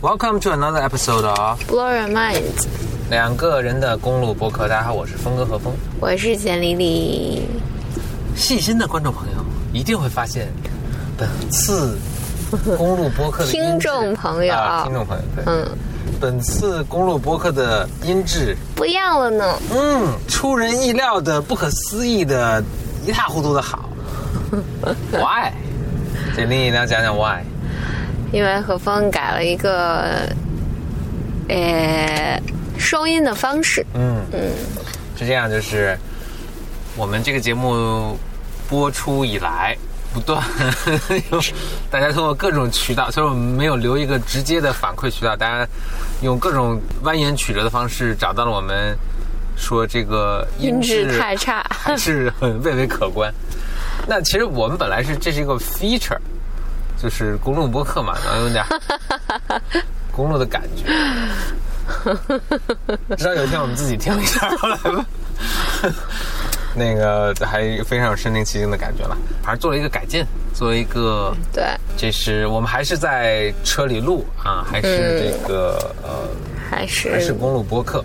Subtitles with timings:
[0.00, 2.40] Welcome to another episode of Blow Your Mind，
[3.10, 4.68] 两个人的公路博客。
[4.68, 5.74] 大家好，我是峰哥何峰。
[5.98, 7.42] 我是简丽丽。
[8.36, 10.46] 细心的观众朋友一定会发现，
[11.16, 11.98] 本次
[12.76, 15.66] 公路播客的听众朋友啊，听众朋友，对，嗯，
[16.20, 19.58] 本次公路播客的音质，不一样了呢。
[19.74, 22.62] 嗯，出人意料的、不可思议的、
[23.04, 23.90] 一塌糊涂的好。
[25.10, 25.50] Why？
[26.36, 27.42] 简丽，你要讲讲 Why？
[28.32, 30.28] 因为何峰改了一个，
[31.48, 32.40] 呃，
[32.78, 33.84] 收音的方式。
[33.94, 34.50] 嗯嗯，
[35.16, 35.96] 是这样，就是
[36.96, 38.18] 我们这个节目
[38.68, 39.76] 播出以来，
[40.12, 40.42] 不断
[41.30, 41.40] 有
[41.90, 45.66] 大家通过各种渠道，虽然我们没有留一个直接的反馈渠道，大家
[46.22, 48.96] 用各种蜿蜒曲折的方式找到了我们，
[49.56, 53.32] 说这个音质太差还是很 蔚为可观。
[54.06, 56.18] 那其实我们本来是这是一个 feature，
[57.00, 58.64] 就是公路播客嘛，然后有点
[60.10, 60.84] 公路的感觉。
[63.16, 65.06] 直到有一天我们自己听了一下，后来吧，
[66.74, 69.16] 那个还非常有身临其境的感觉了。
[69.42, 70.22] 还是做了一个改进，
[70.52, 71.64] 做了一个对，
[71.96, 76.28] 这是我们还是在车里录啊，还是这个、呃，
[76.70, 78.04] 还是还是公路播客，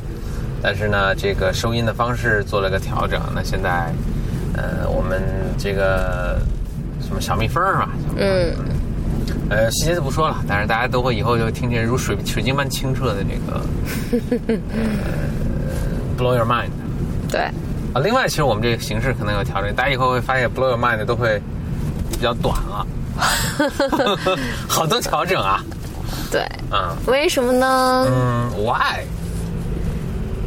[0.61, 3.21] 但是呢，这个收音的方式做了个调整。
[3.35, 3.91] 那现在，
[4.55, 5.21] 呃，我们
[5.57, 6.39] 这个
[7.01, 8.55] 什么小蜜蜂儿啊，嗯，
[9.49, 13.61] 呃，细节就不说了，但是大家都会以后就听见如水水晶般清澈的这个、
[15.67, 16.69] 呃、blow your mind
[17.29, 17.41] 对，
[17.93, 18.01] 啊。
[18.03, 21.41] 另外，其实我们这个形式可能有调整，大家以后会发现 blow your mind 都会
[22.11, 22.87] 比较短了，
[24.67, 25.63] 好多调整啊，
[26.31, 26.41] 对。
[26.71, 28.07] 嗯为什么呢？
[28.09, 29.03] 嗯，why？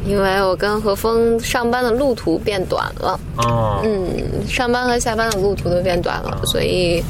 [0.05, 3.21] 因为我跟何峰上班的路途变短了。
[3.39, 7.03] 哦，嗯，上班和下班的路途都变短了，所以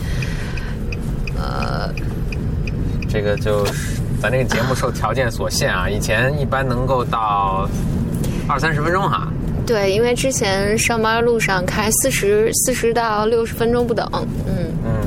[3.09, 7.69] 这个就是咱这个节目受条件所限啊，以前一般能够到
[8.49, 9.29] 二三十分钟哈。
[9.67, 14.09] 对，因为之前上班路上开四十四十到六十分钟不等，
[14.47, 15.01] 嗯，嗯，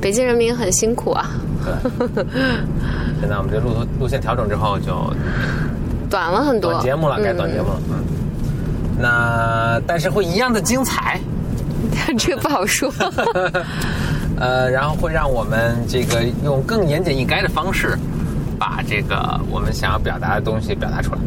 [0.00, 1.30] 北京人民很辛苦啊，
[2.14, 2.24] 对。
[3.20, 5.12] 现在我们这路途路线调整之后，就
[6.10, 6.72] 短了很多。
[6.72, 7.80] 短节目了，该短节目了。
[7.88, 8.04] 嗯。
[9.00, 11.18] 那但是会一样的精彩，
[12.06, 12.92] 嗯， 这个不好说。
[14.38, 17.98] 呃，然后会让我们这个用更言简意赅的方式，
[18.58, 21.20] 把这个我们想要表达的东西表达出来。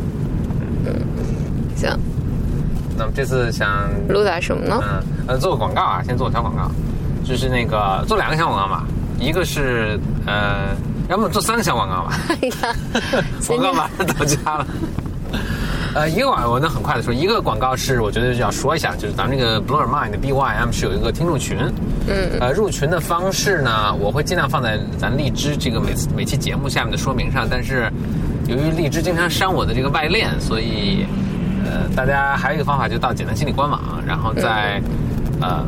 [0.85, 0.94] 嗯
[1.75, 1.90] 行，
[2.97, 4.81] 那么这次想录点什么呢？
[4.84, 6.72] 嗯呃做个广告啊，先做个小广告，
[7.23, 8.85] 就是那个做两个小广告吧，
[9.19, 10.75] 一个是呃，
[11.09, 12.17] 要么做三个小广告吧。
[12.41, 12.75] 哎呀，
[13.46, 14.66] 广告马上到家了。
[15.96, 21.58] 呃，一个广告我能很快的说，一个广告是我觉得要说一下，就是咱们这个 Blow Your Mind BYM 是有一个听众群，
[22.08, 27.92] 嗯，呃，入群的方式呢，我会尽量放在咱荔枝这个每次每期节目下面的说明上，但是
[28.47, 31.06] 由于荔枝经常删我的这个外链，所以
[31.66, 34.81] 呃，大家还有一个方法，就到简单心理官网，然后在、
[35.42, 35.66] 呃。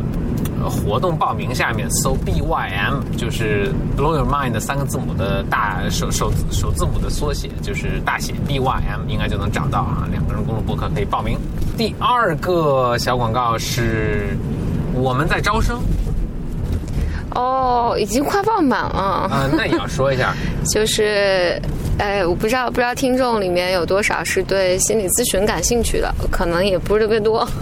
[0.68, 10.08] 活动报名下面搜 B Y M，就是 Blow Your Mind 的三个字母的大首首首字母的缩写，就是大写 B Y M，应该就能找到啊。
[10.12, 11.38] 两个人公路博客可以报名。
[11.78, 14.36] 第二个小广告是
[14.94, 15.80] 我们在招生
[17.36, 19.30] 哦，已经快报满了。
[19.31, 20.34] 啊、那也要说一下，
[20.66, 21.62] 就是，
[21.99, 27.45] 哎，我不知道不知道听众里面有多少是对心理咨询感兴趣的，可能也不是特别多。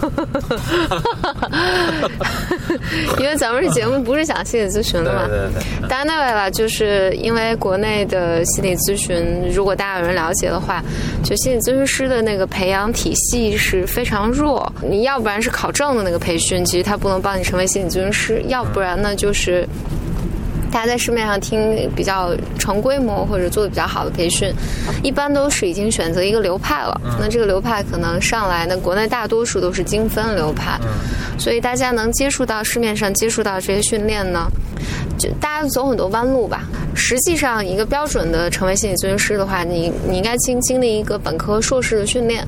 [3.18, 5.26] 因为咱们这节目不是讲心理咨询的嘛。
[5.26, 5.48] 对对
[5.80, 10.80] 对当然那位了，就是因为国内的心理咨询，如果大家有人了解的话，
[11.24, 14.72] 就心理咨询师的那个培养体系是非常弱。
[14.80, 19.66] 你要不然是考证的那个培训，其实他不能帮你成为心理咨询师；要不然呢，就是
[20.70, 24.52] 大家在市面上听比较成规模或者做的比较好的培训，
[25.02, 27.00] 一般都是已经选择一个流派了。
[27.18, 30.78] 那这个流派可能上来那，国内大多数都是精分流派，
[31.38, 34.46] 所以大家能接触到市面上接触到这些训练呢，
[35.18, 36.64] 就大家走很多弯路吧。
[36.94, 42.46] 实际上，一个标准的成为心理咨询师的话，你你应该经经历一个本科、硕士的训练。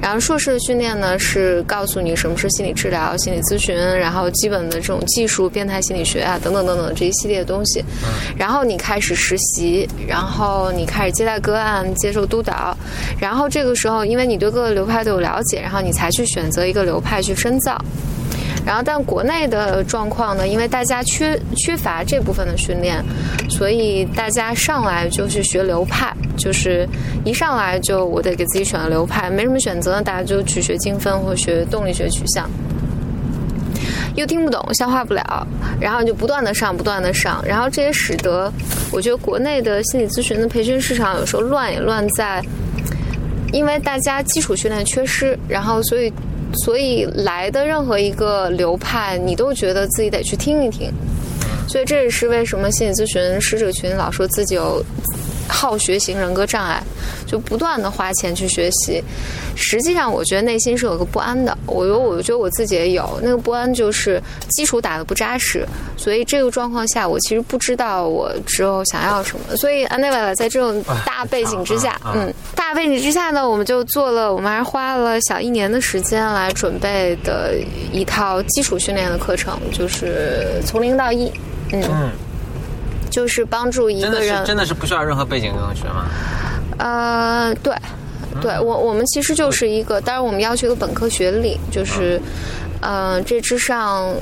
[0.00, 7.84] 然后硕士的训练呢，是告诉你什么是心理治疗、心理咨询，然后基本的这种技术、变态心理学啊等等等等这一系列的东西。
[8.36, 12.76] 然后你开始实习，然后你开始接待个案、接受督导，
[13.18, 17.80] 然后这个时候，因为你对各个流派都有了解，然后你才去选择一个流派去深造。
[18.66, 23.00] 然后，但国内的状况呢，因为大家缺缺乏这部分的训练，
[23.48, 26.86] 所以大家上来就去学流派，就是
[27.24, 32.50] 一上来就我得给自己选个流派，没什么选择，大家就去学精分或学动力学取向。
[34.16, 35.46] 又听不懂，消化不了，
[35.78, 38.52] 然后就不断的上，不断的上，然后这也使得
[38.90, 42.42] 我觉得国内的心理咨询的培训市场有时候乱也乱在，
[43.52, 46.10] 因为大家基础训练缺失，然后所以
[46.64, 50.90] 所以来的任何一个流派，你都觉得自己得去听一听，
[51.68, 54.82] 所以这也是为什么心理咨询师这群老说自己有
[55.48, 56.82] 好学型人格障碍，
[57.26, 59.02] 就不断的花钱去学习。
[59.54, 61.56] 实际上，我觉得内心是有个不安的。
[61.66, 65.66] 我有，我觉得我自己也有那个不安，就是基础打得不扎实。
[65.96, 69.56] 所以这个状况下，我其实不知道我之后想要什么。
[69.56, 77.54] 所以 e v a 在这种大背景之下，嗯，大背景之下呢，我们就做了，我们还花了小一年的时间来准备的
[77.92, 81.32] 一套基础训练的课程，就是从零到一，
[81.72, 82.10] 嗯，
[83.16, 86.04] 就是帮助一个人，真的是不需要任何背景就能学吗？
[86.76, 87.74] 呃，对。
[88.42, 92.20] 对我，我们其实就是一个，当然我们要求一个本科学历，就是，
[92.82, 94.14] 呃，这之上，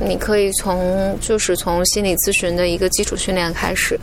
[0.00, 3.96] 你可以从就是从心理咨询的一个基础训练开始，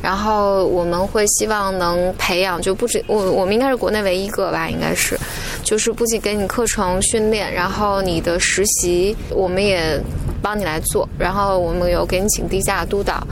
[0.00, 5.18] 然后我们会希望能培养，就不止我我们应该是国内唯一一个吧，应该是，
[5.64, 10.00] 就是不仅给你课程训练，然后你的实习我们也。
[10.42, 13.26] 帮你来做，然后我们有给你请低价督导，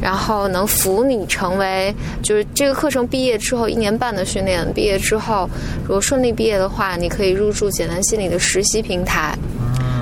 [0.00, 5.48] 然后能扶你成为就是这个课程毕业之后一年半的训练，毕业之后
[5.82, 9.36] 如果顺利毕业的话，你可以入驻简单心理的实习平台，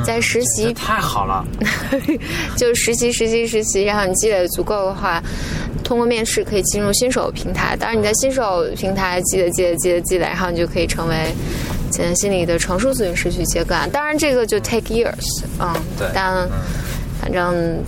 [0.05, 1.45] 在实习太好了，
[2.57, 5.23] 就实习实习实习，然后你积累足够的话，
[5.83, 7.77] 通过面试可以进入新手平台。
[7.77, 11.35] 当然你在新手平台积累积累积累积累，然后你就可以成为。
[11.95, 16.49] 简单心理的成熟咨询师去接个案，当然这个就 take years，嗯，对，但
[17.21, 17.81] 反正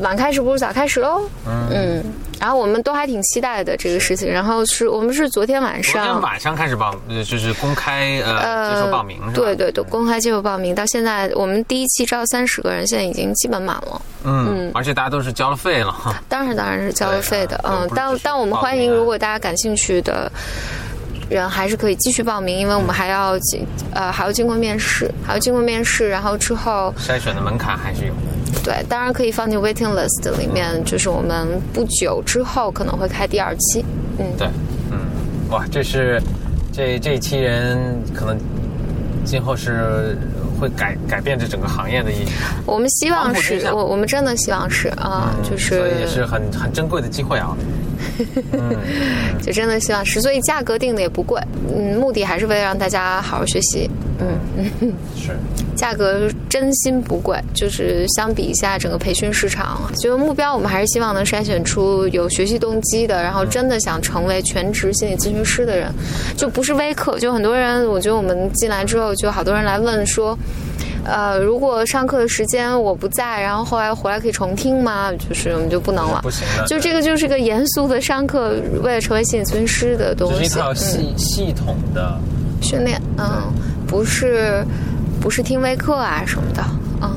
[0.00, 2.02] 晚开始不如早开始喽，嗯，
[2.40, 6.94] 然后我们都还挺期待的这个事情，然后是我们是昨天晚上，昨天晚上开始报，
[7.26, 15.94] 就是公开呃接受报名，对对对，公开接受报名，到现在我们第一期招三十个人，现在已经基本满了，嗯，而且大家都是交了费了，
[16.26, 20.32] 当然当然是交了费的，嗯，但但我们欢迎如果大家感兴趣的。
[21.32, 28.12] 人还是可以继续报名，因为我们还要经呃还要经过面试，还要经过面试，然后之后筛选的门槛还是有。
[28.62, 33.84] 对，当然可以放进 waiting list 里面，就是我们不久之后可能会开第二期。
[34.18, 34.46] 嗯，对，
[34.90, 34.98] 嗯，
[35.50, 36.22] 哇，这是
[36.72, 37.78] 这这一期人
[38.14, 38.38] 可能
[39.24, 40.16] 今后是
[40.60, 42.16] 会改改变这整个行业的一。
[42.66, 47.56] 我们希望是我我们真的希望是啊，就是所以也是很很珍贵的机会啊。
[48.52, 48.76] 嗯，
[49.42, 51.40] 就真的希望是，所以价格定的也不贵。
[51.74, 53.88] 嗯，目的还是为了让大家好好学习。
[54.18, 54.38] 嗯，
[55.16, 55.36] 是。
[55.74, 65.90] 价格真心不贵，就是相比一下整个培训市场，就目标我们还是希望能筛选出有学习动机的，然后真的想成为全职心理咨询师的人，
[66.36, 67.18] 就不是微课。
[67.18, 70.38] 就很多人，我觉得我们进来之后，就好多人来问说。
[71.04, 75.12] 呃，如果上课的时间我不在，然后后来回来可以重听吗？
[75.12, 76.64] 就是我们就不能了，不行的。
[76.66, 82.18] 就这个就是个严肃的上课，为了成为心理咨询师的东西，是一套系系统的
[82.60, 83.52] 训练，嗯，
[83.86, 84.64] 不是
[85.20, 86.62] 不是听微课啊什么的，
[87.00, 87.16] 嗯。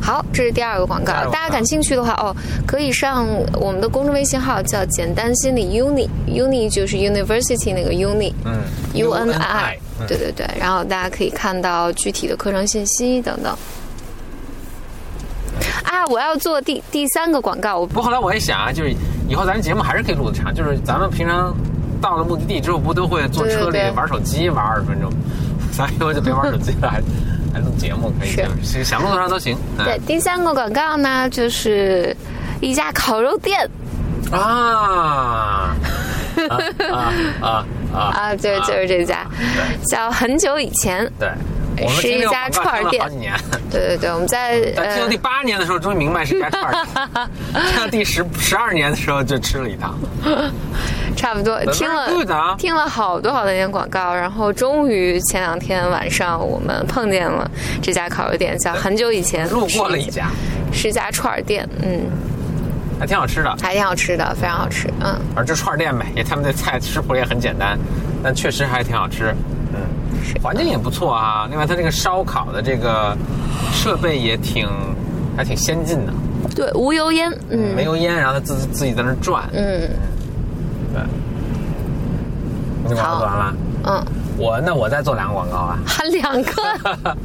[0.00, 1.12] 好，这是第二个广告。
[1.30, 2.34] 大家感兴趣的话，哦，
[2.66, 3.26] 可以上
[3.60, 8.60] 我们的公众微信号，叫“简单心理 uni”，uni 就是 university 那个 uni，嗯
[8.94, 9.76] ，u n i，
[10.06, 10.46] 对对对。
[10.58, 13.56] 然后大家可以看到具体的课程信息等等。
[15.82, 17.84] 啊，我要做第第三个广告。
[17.86, 18.94] 不过后来我也想啊，就是
[19.28, 21.52] 以后咱节目还是可以录的长，就是咱们平常
[22.00, 25.10] 到了目的地之后，不都会坐车里玩手机玩二十分钟？
[25.72, 26.88] 咱以后就别玩手机了。
[26.90, 27.02] 还
[27.50, 29.56] 还录节目可以，是想录多少都行。
[29.78, 32.14] 对，第三个广告呢，就是
[32.60, 33.58] 一家烤肉店
[34.30, 35.76] 啊啊
[36.90, 38.34] 啊啊啊！
[38.34, 39.26] 就是就是这家，
[39.86, 41.28] 叫很久以前， 对，
[41.88, 43.04] 是一家串儿店。
[43.70, 47.28] 对对对，我们在听到第八年的时候，终于明白是一家串儿店。
[47.68, 49.98] 听到第十十二年的时候，就吃了一趟。
[51.16, 52.08] 差不多听了
[52.56, 57.50] 听了好多好多年广告，然后终于前两天晚上我们碰见了
[57.82, 60.30] 这家烤肉店，叫很久以前路过了一家，
[60.72, 62.02] 是家串儿店，嗯，
[62.98, 65.14] 还挺好吃的，还挺好吃的，非常好吃，嗯。
[65.34, 67.78] 而这串儿店呗，也他们的菜食谱也很简单，
[68.22, 69.34] 但确实还挺好吃，
[69.72, 69.80] 嗯，
[70.42, 71.46] 环境也不错啊。
[71.50, 73.16] 另外，它这个烧烤的这个
[73.72, 74.68] 设备也挺
[75.36, 76.12] 还挺先进的，
[76.54, 79.88] 对，无油烟，嗯，没油烟，然后它自自己在那转，嗯。
[80.92, 81.02] 对，
[82.88, 83.54] 你广告做完了。
[83.84, 84.04] 嗯，
[84.36, 85.78] 我那我再做两个广告啊。
[85.86, 87.16] 还两个？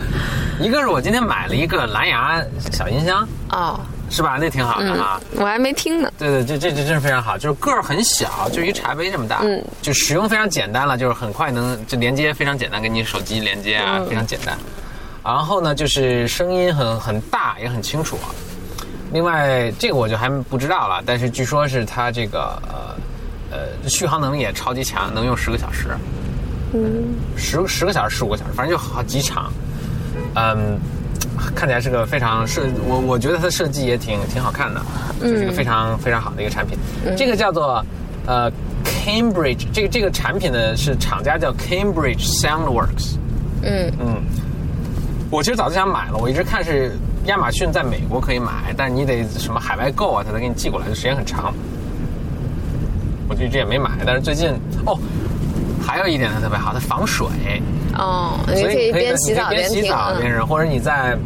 [0.60, 3.28] 一个是我今天买了一个蓝牙小音箱。
[3.50, 3.80] 哦，
[4.14, 4.38] 是吧？
[4.40, 5.20] 那挺好的啊。
[5.36, 6.12] 我还没听呢。
[6.20, 9.40] 对对，这这这真是非常好，就是个儿很小，就一茶杯这么大。
[9.42, 14.56] 嗯，就使用非常简单了，就是很快能就连接非常简单，跟你手机连接啊，非常简单。
[15.24, 18.18] 然后呢，就是声音很很大，也很清楚。
[19.12, 22.96] 另外，这个我就还不知道了，但是据说是它这个呃
[23.52, 25.90] 呃续航能力也超级强，能用十个小时。
[26.74, 29.52] 嗯，十十个小时、十五个小时，反正就好几场。
[30.36, 30.80] 嗯，
[31.56, 34.82] 看起来是个非常设，我我觉得它的设计也挺挺好看的，
[35.22, 36.78] 就是一个非常非常好的一个产品。
[37.18, 37.84] 这个叫做
[38.26, 38.52] 呃
[38.84, 43.16] Cambridge，这个这个产品呢是厂家叫 Cambridge Soundworks。
[43.62, 44.22] 嗯嗯，
[45.32, 51.54] 我其实早就想买了，我一直看是亚马逊在美国可以买，但是你得什么海外购啊，它才给你寄过来，就时间很长。
[53.30, 54.50] 我就一直也没买，但是最近
[54.86, 55.00] 哦，
[55.82, 57.26] 还有一点它特别好，它防水。
[57.98, 61.18] 哦，你可以边洗澡边洗澡边是，或者你在，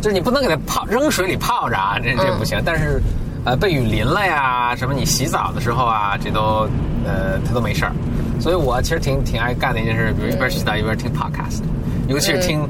[0.00, 2.60] 就是你不能给它泡扔水里泡着啊，这这不行。
[2.64, 3.00] 但是，
[3.44, 6.68] 呃，被雨淋了呀，什么你洗澡的时候啊，这都
[7.04, 7.92] 呃它都没事儿。
[8.40, 11.62] 所以我其实挺挺爱干的一件事，比如一边洗澡一边听 podcast，
[12.08, 12.68] 尤其是听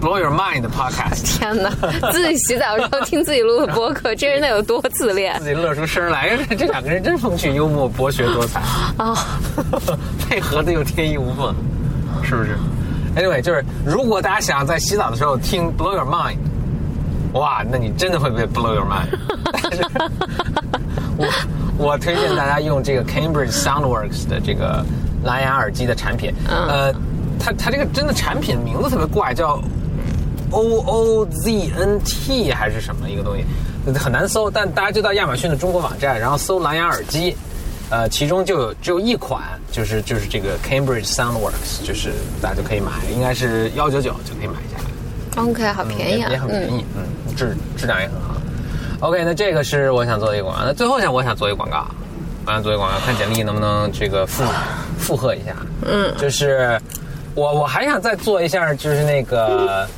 [0.00, 1.38] blow your mind 的 podcast。
[1.38, 1.70] 天哪，
[2.10, 5.38] 自己洗澡的时候听自己录的播客，这人得有多自恋？
[5.38, 8.60] 自己乐出声来，这两个人真风趣幽默、博学多才
[8.96, 9.14] 啊，
[10.28, 11.54] 配合的又天衣无缝，
[12.22, 12.56] 是不是
[13.16, 16.38] ？Anyway，就是如果大家想在洗澡的时候听 blow your mind，
[17.34, 19.18] 哇，那你真的会被 blow your mind。
[19.52, 19.82] 但是，
[21.16, 21.28] 我。
[21.78, 24.84] 我推荐大家用这个 Cambridge Soundworks 的这个
[25.24, 26.30] 蓝牙耳机的产品。
[26.46, 26.92] 呃，
[27.38, 29.58] 它它这个真的产品名字特别怪，叫
[30.50, 33.44] O O Z N T 还是什么一个东西，
[33.98, 34.50] 很难搜。
[34.50, 37.36] 但大家就到亚马逊的中国网站，然后搜蓝牙耳机，
[37.90, 39.42] 呃，其中就有只有一款，
[39.72, 45.44] 就是就是这个 Cambridge Soundworks，就是大家就可以买，应该是幺九九就可以买下来。
[45.44, 48.36] OK，好便宜啊，也很便宜，嗯，质质量也很好。
[49.00, 50.64] OK，那这个是我想做的一个广告。
[50.66, 51.86] 那最后想，我想做一个广告，
[52.44, 54.44] 我想做一个广告，看简历能不能这个附
[54.98, 55.56] 附和一下。
[55.86, 56.78] 嗯，就是
[57.34, 59.88] 我我还想再做一下，就是那个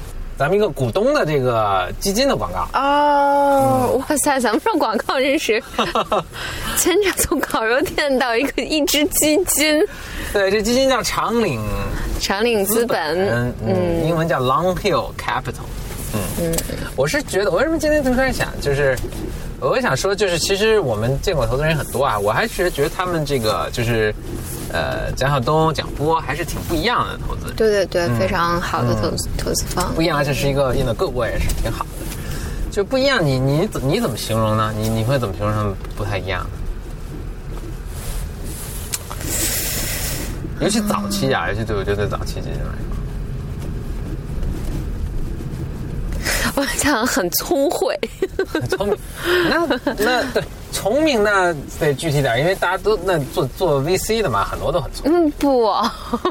[0.42, 2.68] 咱们一个股东的这个基金的广告。
[2.76, 5.62] 哦，哇塞，咱们上广告真是，
[6.76, 9.80] 牵着从烤肉店到一个一只基金。
[10.34, 11.61] 对，这基金叫长岭
[12.18, 15.62] 长岭资本，嗯，英文叫 Long Hill Capital。
[16.12, 16.52] 嗯嗯，
[16.96, 18.99] 我是觉得，我为什么今天突然想，就是
[19.71, 24.12] 我想说，就是其实我们见过投资人很多啊，我还是觉得他们这个就是，
[24.73, 27.54] 呃，蒋晓东、蒋波还是挺不一样的投资人。
[27.54, 29.95] 对对对，非常好的投资投资方。
[29.95, 31.90] 不一样，而且是一个 in the good way，是挺好的。
[32.73, 34.75] 就不一样，你你怎你怎么形容呢？
[34.76, 36.45] 你你会怎么形容他们不太一样？
[40.61, 42.62] 尤其早期啊，尤其对我觉得早期这种。
[46.62, 47.99] 我想很聪慧，
[48.71, 48.97] 聪明，
[49.50, 49.66] 那
[49.99, 50.40] 那对
[50.71, 55.26] 聪明那得具体点，因为大家都那做做 VC 的嘛，很多都很聪明。
[55.26, 55.75] 嗯，不，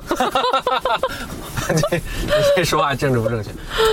[1.67, 2.01] 这
[2.55, 3.49] 这说话政治不正确，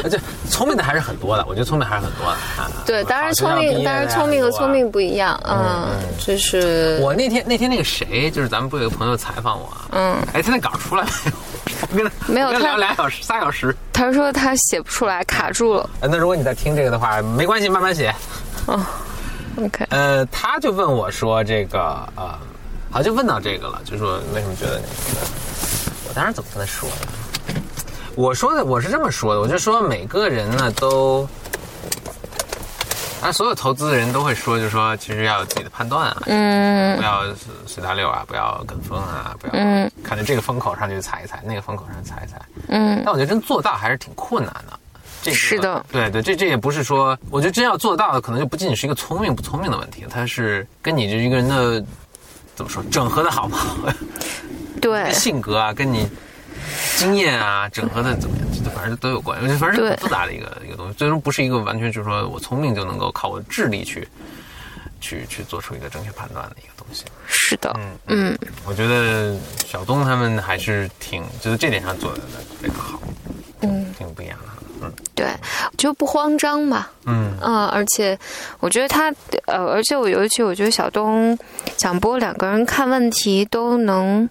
[0.09, 0.17] 这
[0.49, 2.37] 聪明的还是很多的，我觉得聪明还是很多的。
[2.87, 5.37] 对，当然聪明，当然聪明和聪明不一样。
[5.45, 5.89] 嗯，
[6.25, 11.33] 就是我那天那天那个谁，就是咱们不有个朋友采访我，嗯，哎，他那稿出来没有？
[11.95, 13.75] 跟 他没有，他聊俩小时、仨小时。
[13.93, 15.89] 他说他写不出来，卡住了。
[16.01, 18.15] 那如果你在听这个的话，没关系，慢慢写。
[18.67, 18.81] 哦
[19.59, 19.87] ，OK。
[19.91, 21.81] 呃，他就问我说：“这个
[22.15, 22.39] 呃，
[22.91, 24.85] 好，就问到这个了，就说为什么觉得你？
[26.09, 26.97] 我当时怎么跟他说的？
[28.15, 31.29] 我说的我是这么说的，我就说每个人呢都。”
[33.21, 37.25] 那所有投资的人都会说，就是说，其实要有自己的判断啊，嗯，不要
[37.67, 39.53] 随大流啊，不要跟风啊，不要
[40.09, 43.03] 看着这个风口上去踩一踩，那个风口上踩一踩，嗯。
[43.05, 44.79] 但我觉得真做到还是挺困难的，
[45.23, 51.85] 这是的，对对，这这也不是说，我觉得真要做到的，可能就不仅仅是一个聪明不聪明的问题，它是跟你这一个人的
[52.55, 53.77] 怎么说整合的好不好，
[54.81, 56.09] 对， 性格啊，跟你。
[56.97, 58.47] 经验啊，整合的怎么样？
[58.75, 60.95] 反正都有关，反正是很复杂的一个一个东西。
[60.95, 64.07] 最终不是一个完全就是说我聪明就能够靠我智力去
[65.01, 67.05] 去去做出一个正确判断的一个东西。
[67.27, 69.37] 是的，嗯嗯，我觉得
[69.67, 72.21] 小东他们还是挺就是这点上做的
[72.61, 73.01] 非常好，
[73.61, 74.45] 嗯，挺不一样的。
[74.81, 75.27] 嗯，对，
[75.77, 76.87] 就不慌张嘛。
[77.05, 78.19] 嗯嗯，而且
[78.61, 79.13] 我觉得他
[79.47, 81.37] 呃，而且我尤其我觉得小东、
[81.77, 84.29] 蒋波两个人看问题都能。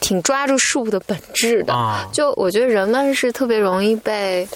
[0.00, 1.74] 挺抓住事物的本质的，
[2.12, 4.46] 就我觉得人们是特别容易被，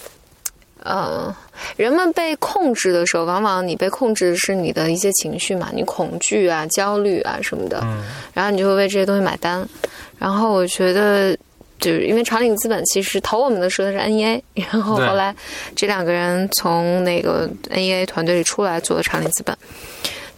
[0.86, 1.34] 呃，
[1.76, 7.84] 人们被控制的时候，往往你被控制的是你的一些情绪嘛，你恐惧啊、焦虑啊什么的，
[8.32, 9.66] 然后你就会为这些东西买单。
[10.18, 11.36] 然后我觉得，
[11.80, 15.34] 就是因为长岭资本其实投我们的时候是 NEA， 然后后来
[15.74, 19.56] 这两个人从那个 NEA 团队里出来做的长岭资本，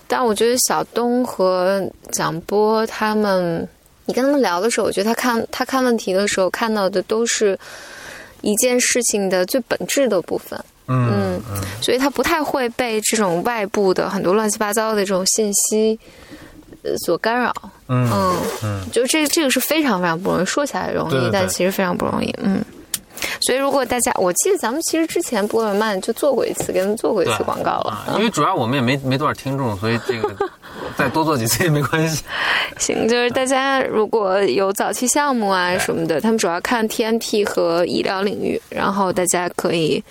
[0.06, 3.68] 但我觉得小东和蒋波他们。
[4.06, 7.58] 你跟他们聊的时候，我觉得他看他看问题的时候看到的都是
[8.40, 10.58] 一件事情的最本质的部分。
[10.90, 15.98] 嗯嗯，所以他不太会被这种外部的很多乱七八糟的这种信息
[16.82, 17.52] 呃所干扰。
[17.88, 22.34] 嗯嗯嗯就这这个是非常非常不容易，说起来容易，对对对但其实非常不容易。
[22.42, 22.64] 嗯，
[23.42, 27.90] 所以如果大家，我记得咱们其实之前博尔曼就做过一次，跟他们做过一次广告了。
[27.90, 30.34] 啊，因为主要我们也没没多少听众，所以这个
[30.96, 32.24] 再多做几次也没关系。
[32.78, 40.02] 行，就是大家如果有早期项目啊什么的，他们主要看 TMT 和医疗领域，然后大家可以。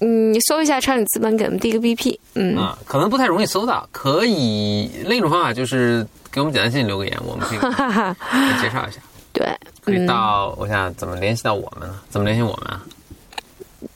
[0.00, 9.00] 嗯，你搜一下昌理资本给我们递个 BP，嗯，嗯，可能不太容易搜到，可以另一种方法就是给我们简单信留个言，我们可以哈哈，来介绍一下。
[9.32, 9.44] 对，
[9.84, 11.96] 可以嗯，到我想怎么联系到我们呢？
[12.10, 12.80] 怎么联系我们啊？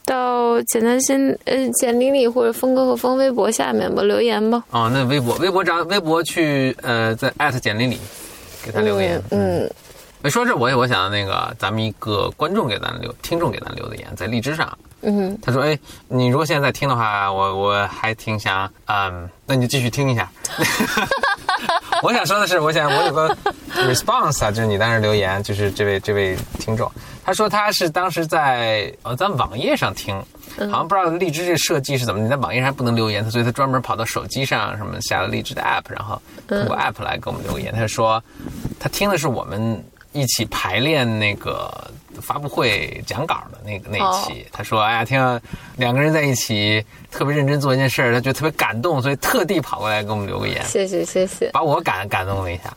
[0.05, 7.99] 到简单先呃简历里或者峰哥和峰微博下面吧，留言吧，哦，那微博微博找微博去呃，在艾特简历里
[8.65, 9.23] 给他留言。
[9.31, 9.71] 嗯，
[10.23, 15.79] 哎说这我也我想那个咱们一个观众给咱留听众给咱留的言，在荔枝上，嗯他说：“哎，
[16.09, 20.31] 你如果现在在听的话，我我还挺想，嗯，那你就继续听一下。
[22.03, 23.37] 我想说的是，我想我有个
[23.75, 26.91] response 啊，就是你当时留言，就是这位这位听众，
[27.25, 30.17] 他说他是当时在呃咱网页上听，
[30.59, 37.73] 好像不知道荔枝这设计是怎么，你在网页上还不能留言，所以他专门跑到手机上什么下了荔枝的 app，然后通过 app 来给我们留言。
[37.73, 38.23] 他说
[38.81, 39.83] 他听的是我们
[40.13, 41.91] 一起排练那个
[42.21, 45.41] 发布会讲稿的那个那一期，他说：“哎呀，听到
[45.77, 52.75] 两个人在一起特别认真做一件事儿，他觉得特别感动，所以特地跑过来给我们留个言，谢谢谢谢把我感感动了一下。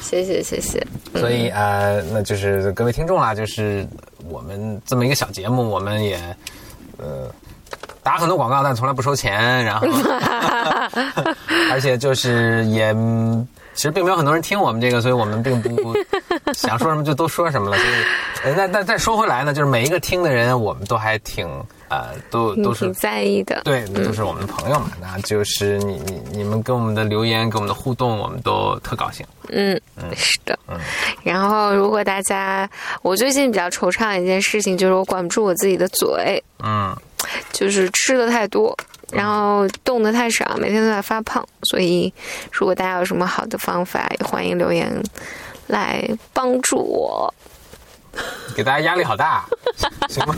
[0.00, 3.84] 谢 谢谢谢，所以呃，那就是各位听众啦，就是
[4.28, 6.18] 我们这么一个小节目，我们也
[6.98, 7.28] 呃
[8.02, 9.88] 打很多广告，但从来不收钱，然后
[11.72, 12.94] 而且就是也。
[13.72, 15.96] 嗯其实并没有很多人听我们这个，所以我们并不
[16.52, 17.76] 想说什么就都说什么了。
[17.78, 17.94] 所以，
[18.44, 21.48] 呃那那再说回来呢，就是每一个听的人，我们都还挺
[21.88, 24.92] 呃，都都是挺在意的，对，那都是我们的朋友嘛。
[25.00, 29.24] 那就是你你你们跟我们的留言，跟我们的互动，我们都特高兴。
[29.48, 29.80] 嗯，
[30.14, 30.58] 是的。
[31.22, 32.68] 然后，如果大家，
[33.00, 36.94] 我最近比较惆怅一件事情，就是我管不住我自己的嘴，嗯，
[37.52, 38.76] 就是吃的太多，
[39.12, 41.46] 然后动的太少，每天都在发胖。
[41.62, 42.12] 所以，
[42.50, 44.90] 如果大家有什么好的方法，也欢迎留言
[45.66, 47.32] 来帮助我。
[48.56, 49.44] 给大家压力好大，
[50.08, 50.34] 行吗？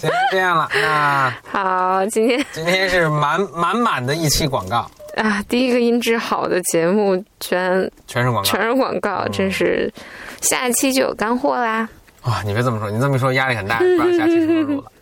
[0.00, 0.68] 行，这样了。
[0.74, 9.92] 那 好，今天今天是满满满的一期广告， 啊，第一个音质好的节目全全是广告全是广告，真是
[10.40, 11.88] 下一期就有干货啦。
[12.22, 12.40] 哇！
[12.44, 14.92] 你别这么说，你这么一说压力很大，不知道下期什么时候录了。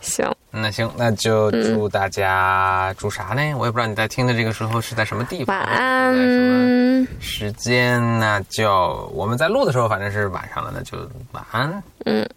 [0.00, 3.54] 行，那行，那就祝大家祝啥呢？
[3.56, 5.66] 我也不知道你在听的这个时候是在什么地方，晚
[6.14, 7.08] 是在什么安。
[7.20, 8.18] 时间？
[8.18, 10.98] 那就我们在录的时候，反正是晚上了，那就
[11.32, 11.82] 晚安。
[12.04, 12.28] 嗯。